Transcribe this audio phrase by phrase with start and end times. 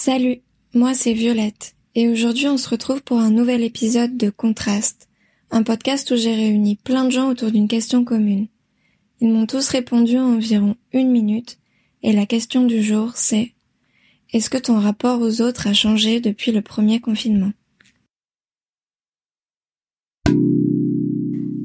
[0.00, 0.42] Salut,
[0.74, 5.08] moi c'est Violette, et aujourd'hui on se retrouve pour un nouvel épisode de Contraste,
[5.50, 8.46] un podcast où j'ai réuni plein de gens autour d'une question commune.
[9.20, 11.58] Ils m'ont tous répondu en environ une minute,
[12.04, 13.54] et la question du jour c'est
[14.32, 17.50] Est-ce que ton rapport aux autres a changé depuis le premier confinement?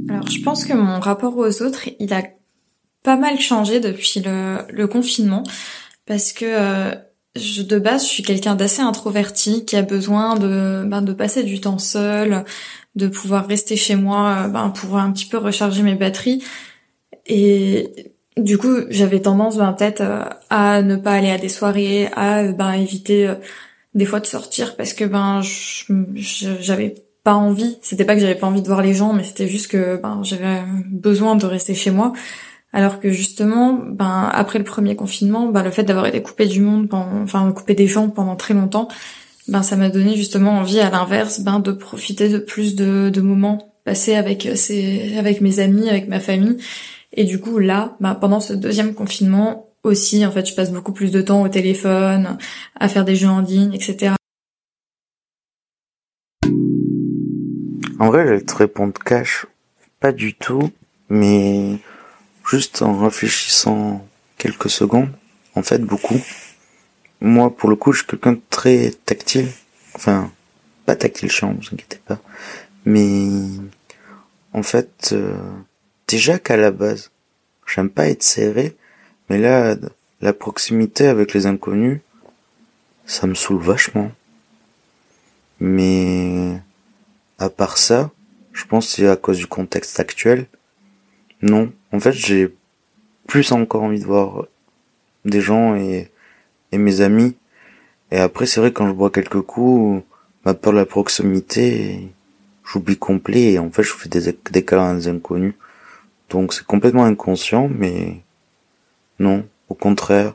[0.09, 2.23] Alors je pense que mon rapport aux autres, il a
[3.03, 5.43] pas mal changé depuis le, confinement,
[6.07, 6.45] parce que...
[6.45, 6.95] Euh,
[7.35, 11.43] je, de base, je suis quelqu'un d'assez introverti qui a besoin de, ben, de passer
[11.43, 12.43] du temps seul,
[12.95, 16.43] de pouvoir rester chez moi, ben, pour un petit peu recharger mes batteries.
[17.25, 22.07] Et du coup, j'avais tendance, ben, peut-être euh, à ne pas aller à des soirées,
[22.15, 23.35] à ben, éviter euh,
[23.95, 25.41] des fois de sortir parce que ben,
[26.15, 27.77] j'avais pas envie.
[27.81, 30.21] C'était pas que j'avais pas envie de voir les gens, mais c'était juste que ben,
[30.23, 32.13] j'avais besoin de rester chez moi.
[32.73, 36.59] Alors que justement, ben après le premier confinement, ben, le fait d'avoir été coupé du
[36.59, 38.87] monde, pendant, enfin coupé des gens pendant très longtemps,
[39.47, 43.75] ben ça m'a donné justement envie, à l'inverse, ben de profiter de plus de, moments
[43.85, 46.57] passés avec ces, avec mes amis, avec ma famille.
[47.13, 50.93] Et du coup là, ben, pendant ce deuxième confinement aussi, en fait, je passe beaucoup
[50.93, 52.37] plus de temps au téléphone,
[52.79, 54.13] à faire des jeux en ligne, etc.
[57.99, 59.45] En vrai, je vais te répondre cash,
[59.99, 60.71] pas du tout,
[61.09, 61.77] mais
[62.45, 64.05] juste en réfléchissant
[64.37, 65.11] quelques secondes,
[65.55, 66.19] en fait beaucoup.
[67.21, 69.49] Moi, pour le coup, je suis quelqu'un très tactile.
[69.95, 70.31] Enfin,
[70.85, 72.19] pas tactile chiant, vous inquiétez pas.
[72.85, 73.29] Mais
[74.51, 75.37] en fait, euh,
[76.07, 77.11] déjà qu'à la base,
[77.65, 78.75] j'aime pas être serré,
[79.29, 79.75] mais là,
[80.21, 81.99] la proximité avec les inconnus,
[83.05, 84.11] ça me saoule vachement.
[85.59, 86.59] Mais
[87.39, 88.11] à part ça,
[88.51, 90.45] je pense que c'est à cause du contexte actuel.
[91.41, 92.53] Non, en fait, j'ai
[93.27, 94.47] plus encore envie de voir
[95.25, 96.11] des gens et,
[96.71, 97.35] et mes amis.
[98.11, 100.03] Et après, c'est vrai, quand je bois quelques coups,
[100.43, 102.09] ma peur de la proximité,
[102.65, 105.53] j'oublie complet et en fait, je fais des, des câlins inconnus.
[106.29, 108.21] Donc, c'est complètement inconscient, mais
[109.19, 110.33] non, au contraire,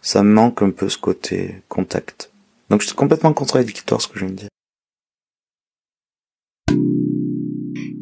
[0.00, 2.30] ça me manque un peu ce côté contact.
[2.70, 4.48] Donc, suis complètement contradictoire ce que je viens de dire.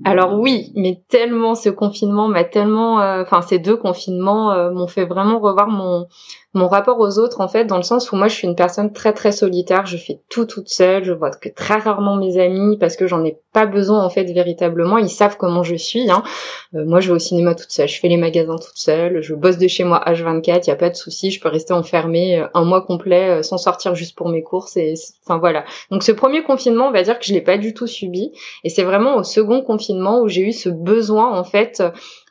[0.05, 4.87] Alors oui, mais tellement ce confinement m'a tellement, euh, enfin ces deux confinements euh, m'ont
[4.87, 6.09] fait vraiment revoir mon
[6.53, 8.93] mon rapport aux autres en fait dans le sens où moi je suis une personne
[8.93, 12.77] très très solitaire, je fais tout toute seule, je vois que très rarement mes amis
[12.79, 16.11] parce que j'en ai pas besoin en fait véritablement, ils savent comment je suis.
[16.11, 16.23] Hein.
[16.75, 19.35] Euh, moi je vais au cinéma toute seule, je fais les magasins toute seule, je
[19.35, 22.45] bosse de chez moi H24, il y a pas de souci, je peux rester enfermée
[22.55, 24.95] un mois complet sans sortir juste pour mes courses et
[25.25, 25.65] enfin voilà.
[25.91, 28.33] Donc ce premier confinement, on va dire que je l'ai pas du tout subi.
[28.65, 31.83] Et c'est vraiment au second confinement où j'ai eu ce besoin en fait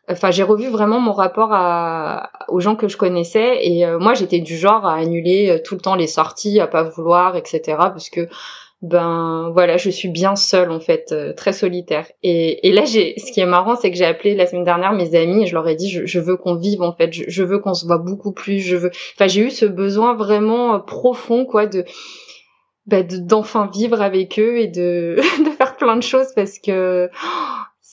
[0.10, 4.14] enfin j'ai revu vraiment mon rapport à, aux gens que je connaissais et euh, moi
[4.14, 7.62] j'étais du genre à annuler euh, tout le temps les sorties à pas vouloir etc
[7.78, 8.28] parce que
[8.82, 12.08] ben voilà je suis bien seule en fait euh, très solitaire.
[12.24, 14.94] Et, et là j'ai ce qui est marrant c'est que j'ai appelé la semaine dernière
[14.94, 17.12] mes amis et je leur ai dit je, veux qu'on vive en fait.
[17.12, 18.60] Je, veux qu'on se voit beaucoup plus.
[18.60, 21.84] Je veux enfin j'ai eu ce besoin vraiment profond quoi de
[22.90, 27.10] bah, d'enfin vivre avec eux et de, de faire plein de choses parce que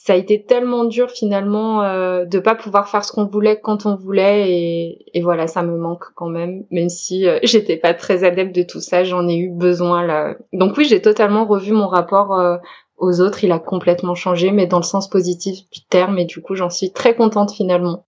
[0.07, 3.85] ça a été tellement dur finalement euh, de pas pouvoir faire ce qu'on voulait quand
[3.85, 7.93] on voulait et, et, voilà ça me manque quand même même si euh, j'étais pas
[7.93, 10.35] très adepte de tout ça j'en ai eu besoin là.
[10.53, 12.55] Donc oui j'ai totalement revu mon rapport euh,
[12.95, 16.41] aux autres il a complètement changé mais dans le sens positif du terme et du
[16.41, 18.05] coup j'en suis très contente finalement.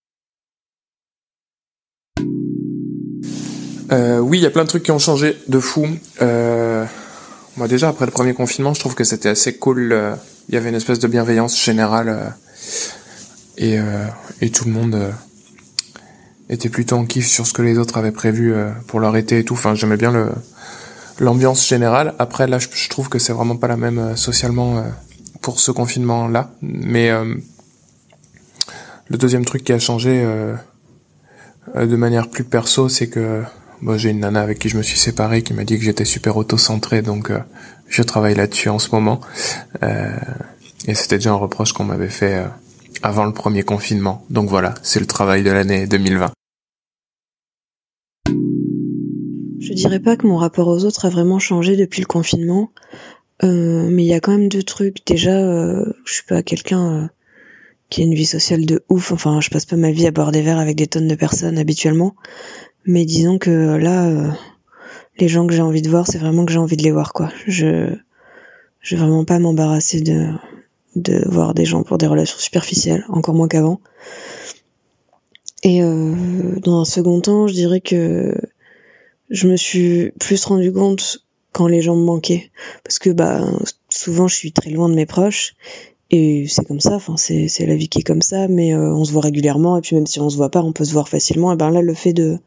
[3.91, 5.85] Euh, oui il y a plein de trucs qui ont changé de fou
[7.59, 10.17] moi déjà après le premier confinement je trouve que c'était assez cool
[10.49, 12.29] il y avait une espèce de bienveillance générale euh,
[13.57, 14.07] et, euh,
[14.41, 15.11] et tout le monde euh,
[16.49, 18.55] était plutôt en kiff sur ce que les autres avaient prévu
[18.87, 19.53] pour leur été et tout.
[19.53, 20.29] Enfin, j'aimais bien le
[21.19, 22.15] l'ambiance générale.
[22.17, 24.83] Après, là, je, trouve que c'est vraiment pas la même socialement
[25.41, 26.49] pour ce confinement-là.
[26.63, 27.11] Mais
[29.09, 30.25] le deuxième truc qui a changé
[31.75, 33.43] de manière plus perso, c'est que
[33.81, 36.05] bon, j'ai une nana avec qui je me suis séparé qui m'a dit que j'étais
[36.05, 37.31] super auto-centré, donc
[37.87, 39.19] je travaille là-dessus en ce moment.
[39.83, 40.11] Euh,
[40.87, 42.47] et c'était déjà un reproche qu'on m'avait fait euh,
[43.01, 44.25] avant le premier confinement.
[44.29, 46.31] Donc voilà, c'est le travail de l'année 2020.
[49.59, 52.71] Je dirais pas que mon rapport aux autres a vraiment changé depuis le confinement,
[53.43, 55.05] euh, mais il y a quand même deux trucs.
[55.05, 57.07] Déjà, euh, je suis pas quelqu'un euh,
[57.89, 59.11] qui a une vie sociale de ouf.
[59.11, 61.57] Enfin, je passe pas ma vie à boire des verres avec des tonnes de personnes
[61.57, 62.15] habituellement.
[62.85, 64.35] Mais disons que là,
[65.17, 67.13] les gens que j'ai envie de voir, c'est vraiment que j'ai envie de les voir,
[67.13, 67.29] quoi.
[67.47, 67.95] Je,
[68.81, 70.31] je vais vraiment pas m'embarrasser de,
[70.95, 73.81] de voir des gens pour des relations superficielles, encore moins qu'avant.
[75.63, 78.35] Et euh, dans un second temps, je dirais que
[79.29, 81.19] je me suis plus rendu compte
[81.51, 82.51] quand les gens me manquaient.
[82.83, 83.45] Parce que bah
[83.89, 85.55] souvent je suis très loin de mes proches
[86.11, 88.93] et c'est comme ça, enfin c'est c'est la vie qui est comme ça, mais euh,
[88.93, 90.93] on se voit régulièrement et puis même si on se voit pas, on peut se
[90.93, 91.53] voir facilement.
[91.53, 92.39] Et ben là le fait de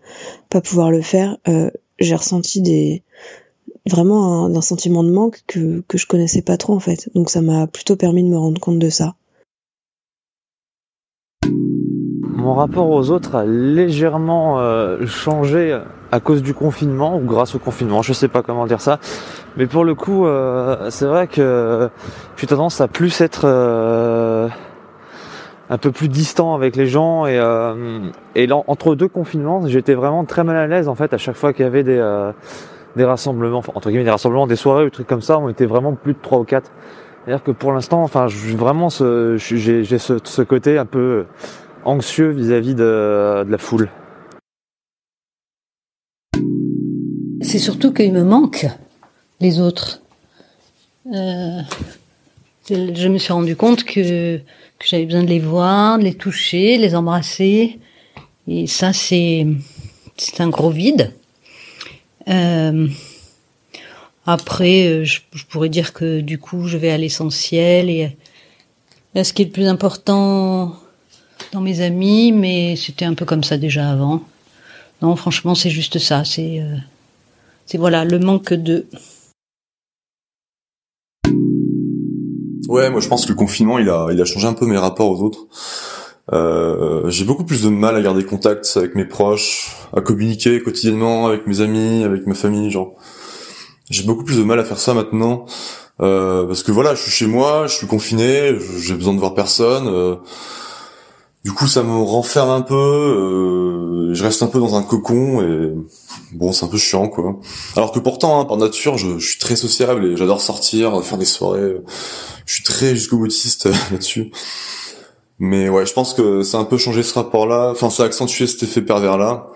[0.50, 1.70] pas pouvoir le faire, euh,
[2.00, 3.02] j'ai ressenti des
[3.88, 7.08] vraiment un, sentiment de manque que que je connaissais pas trop en fait.
[7.14, 9.14] Donc ça m'a plutôt permis de me rendre compte de ça.
[11.44, 15.80] Mon rapport aux autres a légèrement euh, changé
[16.12, 19.00] à cause du confinement ou grâce au confinement, je sais pas comment dire ça.
[19.56, 21.88] Mais pour le coup, euh, c'est vrai que
[22.36, 24.46] j'ai tendance à plus être euh,
[25.70, 27.96] un peu plus distant avec les gens et, euh,
[28.66, 31.64] entre deux confinements, j'étais vraiment très mal à l'aise en fait à chaque fois qu'il
[31.64, 35.38] y avait des rassemblements, enfin, entre guillemets des rassemblements, des soirées, des trucs comme ça,
[35.38, 36.70] on était vraiment plus de trois ou quatre.
[37.24, 38.26] C'est-à-dire que pour l'instant, enfin,
[38.56, 41.24] vraiment, j'ai ce, ce côté un peu
[41.84, 43.88] anxieux vis-à-vis de, la foule
[47.52, 48.66] C'est surtout qu'il me manque
[49.38, 50.00] les autres.
[51.12, 51.60] Euh,
[52.70, 54.40] je me suis rendu compte que,
[54.82, 57.78] j'avais besoin de les voir, de les toucher, les embrasser.
[58.48, 59.46] Et ça, c'est
[60.38, 61.12] un gros vide.
[62.28, 62.88] Euh,
[64.24, 65.20] après, euh, je,
[65.50, 68.16] pourrais dire que du coup, je vais à l'essentiel et
[69.14, 70.74] à ce qui est le plus important
[71.52, 74.22] dans mes amis, mais c'était un peu comme ça déjà avant.
[75.02, 76.24] Non, franchement, c'est juste ça.
[76.24, 76.62] C'est,
[77.66, 78.86] c'est voilà, le manque de.
[82.68, 84.78] Ouais, moi je pense que le confinement, il a, il a changé un peu mes
[84.78, 85.46] rapports aux autres.
[86.32, 91.26] Euh, j'ai beaucoup plus de mal à garder contact avec mes proches, à communiquer quotidiennement
[91.26, 92.94] avec mes amis, avec ma famille, genre.
[93.90, 95.44] J'ai beaucoup plus de mal à faire ça maintenant.
[96.00, 99.34] Euh, parce que voilà, je suis chez moi, je suis confiné, j'ai besoin de voir
[99.34, 99.86] personne.
[99.86, 100.16] Euh,
[101.44, 102.74] du coup, ça me renferme un peu.
[102.74, 105.74] Euh, je reste un peu dans un cocon et
[106.32, 107.40] bon, c'est un peu chiant, quoi.
[107.76, 111.24] Alors que pourtant, hein, par nature, je, suis très sociable et j'adore sortir, faire des
[111.24, 111.76] soirées.
[112.46, 114.30] Je suis très jusqu'au boutiste là-dessus.
[115.40, 117.70] Mais ouais, je pense que ça a un peu changé ce rapport-là.
[117.72, 119.50] Enfin, ça a accentué cet effet pervers-là.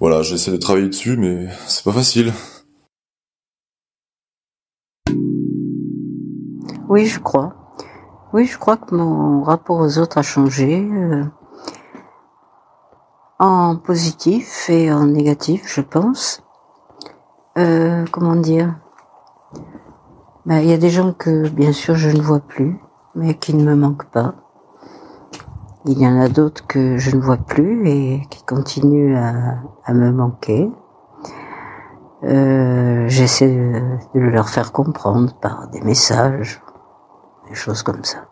[0.00, 2.32] Voilà, j'essaie de travailler dessus, mais c'est pas facile.
[6.88, 7.65] Oui, je crois.
[8.36, 11.24] Oui, je crois que mon rapport aux autres a changé euh,
[13.38, 16.42] en positif et en négatif, je pense.
[17.56, 18.78] Euh, comment dire?
[20.44, 22.78] Ben, Il y a des gens que, bien sûr, je ne vois plus,
[23.14, 24.34] mais qui ne me manquent pas.
[25.86, 30.12] Il y en a d'autres que je ne vois plus et qui continuent à, me
[30.12, 30.70] manquer.
[32.24, 33.80] Euh, J'essaie de,
[34.14, 36.60] de leur faire comprendre par des messages,
[37.48, 38.26] des choses comme ça.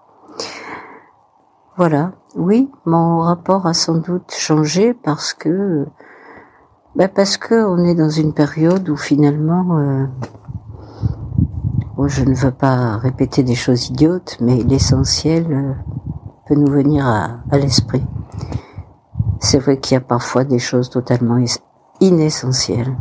[1.76, 5.86] Voilà, oui, mon rapport a sans doute changé parce que,
[6.94, 10.06] ben parce que on est dans une période où finalement, euh,
[12.06, 15.72] je ne veux pas répéter des choses idiotes, mais l'essentiel euh,
[16.46, 18.06] peut nous venir à l'esprit.
[19.40, 21.44] C'est vrai qu'il y a parfois des choses totalement
[22.00, 22.96] inessentielles.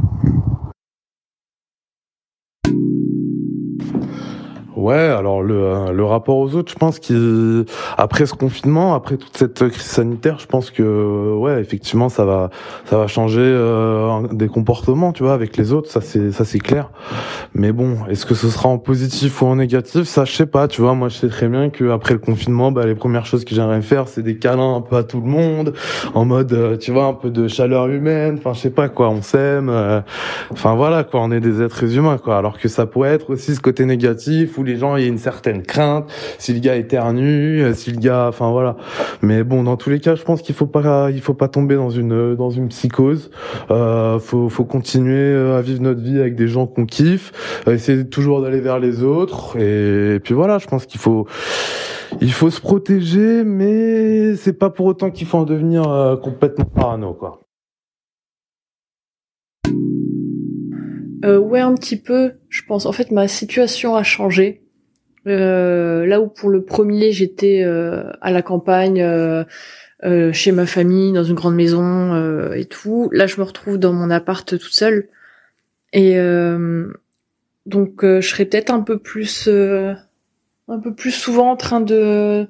[4.83, 9.37] Ouais, alors le, euh, le rapport aux autres, je pense qu'après ce confinement, après toute
[9.37, 12.49] cette crise sanitaire, je pense que ouais, effectivement, ça va
[12.83, 16.59] ça va changer euh, des comportements, tu vois, avec les autres, ça c'est ça c'est
[16.59, 16.91] clair.
[17.53, 20.03] Mais bon, est-ce que ce sera en positif ou en négatif?
[20.03, 20.95] Ça, je sais pas, tu vois.
[20.95, 23.81] Moi, je sais très bien que après le confinement, bah les premières choses que j'aimerais
[23.81, 25.71] faire, c'est des câlins un peu à tout le monde,
[26.13, 28.35] en mode, euh, tu vois, un peu de chaleur humaine.
[28.37, 29.71] Enfin, je sais pas quoi, on s'aime.
[30.51, 32.37] Enfin voilà quoi, on est des êtres humains quoi.
[32.37, 35.63] Alors que ça pourrait être aussi ce côté négatif gens, il y a une certaine
[35.63, 38.77] crainte, si le gars éternue, euh, si le gars, enfin voilà.
[39.21, 41.75] Mais bon, dans tous les cas, je pense qu'il faut pas, il faut pas tomber
[41.75, 43.31] dans une dans une psychose.
[43.71, 47.31] Euh, faut faut continuer euh, à vivre notre vie avec des gens qu'on kiffe,
[47.67, 49.57] euh, essayer toujours d'aller vers les autres.
[49.59, 51.27] Et, puis voilà, je pense qu'il faut
[52.21, 57.13] il faut se protéger, mais c'est pas pour autant qu'il faut en devenir complètement parano,
[57.13, 57.43] quoi.
[61.23, 62.85] Euh, ouais, un petit peu, je pense.
[62.85, 64.62] En fait, ma situation a changé.
[65.25, 69.43] Euh, là où pour le premier j'étais euh, à la campagne, euh,
[70.33, 74.09] chez ma famille, dans une grande maison et tout, là je me retrouve dans mon
[74.09, 75.07] appart toute seule.
[75.93, 76.17] Et
[77.65, 82.47] donc je serais peut-être un peu plus, un peu plus souvent en train de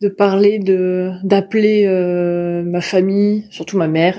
[0.00, 1.86] de parler, de d'appeler
[2.64, 4.18] ma famille, surtout ma mère,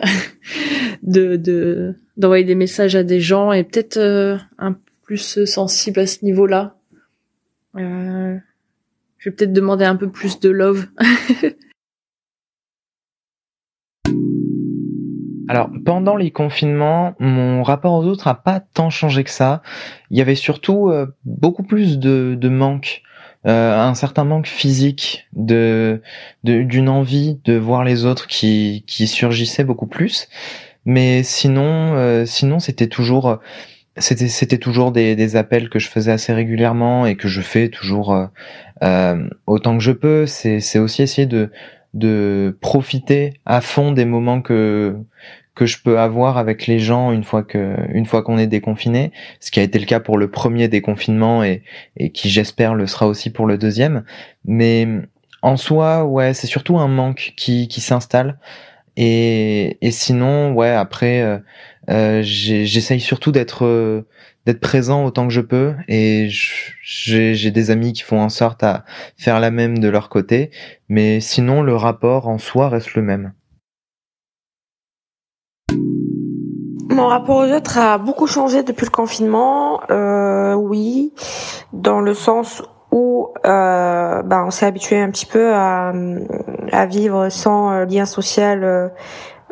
[1.03, 3.97] de de d'envoyer des messages à des gens et peut-être
[4.59, 6.77] un peu plus sensible à ce niveau-là
[7.77, 8.37] euh,
[9.17, 10.87] je vais peut-être demander un peu plus de love.
[15.51, 19.61] Alors pendant les confinements, mon rapport aux autres a pas tant changé que ça.
[20.09, 23.01] Il y avait surtout euh, beaucoup plus de, de manque,
[23.45, 26.01] euh, un certain manque physique, de
[26.45, 30.29] d'une envie de voir les autres qui qui surgissait beaucoup plus.
[30.85, 33.39] Mais sinon, euh, sinon c'était toujours
[33.97, 37.69] c'était c'était toujours des, des appels que je faisais assez régulièrement et que je fais
[37.69, 38.29] toujours
[38.83, 40.25] euh, autant que je peux.
[40.25, 41.51] C'est c'est aussi essayer de
[41.93, 44.95] de profiter à fond des moments que
[45.55, 49.11] que je peux avoir avec les gens une fois que une fois qu'on est déconfiné,
[49.39, 51.63] ce qui a été le cas pour le premier déconfinement et
[51.97, 54.03] et qui j'espère le sera aussi pour le deuxième.
[54.45, 54.87] Mais
[55.41, 58.39] en soi, ouais, c'est surtout un manque qui qui s'installe.
[58.97, 61.39] Et et sinon, ouais, après, euh, euh
[61.87, 64.07] j'essaye surtout d'être euh,
[64.45, 68.85] d'être présent autant que je peux et j'ai des amis qui font en sorte à
[69.17, 70.51] faire la même de leur côté.
[70.89, 73.33] Mais sinon, le rapport en soi reste le même.
[76.89, 81.13] Mon rapport aux autres a beaucoup changé depuis le confinement, euh, oui,
[81.71, 82.61] dans le sens
[82.91, 85.93] où euh, ben, on s'est habitué un petit peu à,
[86.87, 88.89] vivre sans euh, lien social euh,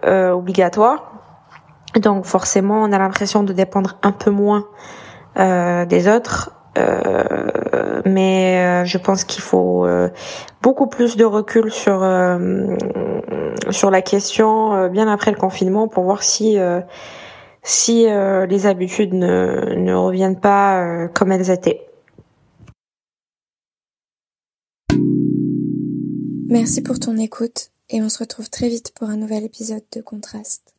[0.05, 1.08] euh, obligatoire.
[1.95, 4.67] Donc forcément, on a l'impression de dépendre un peu moins
[5.37, 6.51] euh, des autres.
[6.77, 9.87] Euh, mais je pense qu'il faut
[10.61, 12.07] beaucoup plus de recul sur
[13.69, 16.57] sur la question bien après le confinement pour voir si
[17.63, 21.85] si euh, les habitudes ne, ne reviennent pas euh, comme elles étaient.
[26.47, 30.01] Merci pour ton écoute et on se retrouve très vite pour un nouvel épisode de
[30.01, 30.73] Contraste.